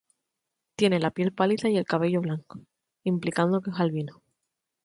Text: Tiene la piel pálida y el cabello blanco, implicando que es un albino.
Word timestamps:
Tiene 0.75 0.97
la 0.99 1.11
piel 1.11 1.31
pálida 1.31 1.69
y 1.69 1.77
el 1.77 1.85
cabello 1.85 2.21
blanco, 2.21 2.59
implicando 3.03 3.61
que 3.61 3.69
es 3.69 3.75
un 3.75 3.81
albino. 3.83 4.23